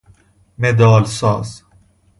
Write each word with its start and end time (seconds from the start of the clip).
مدال 0.57 1.05
ساز 1.05 1.63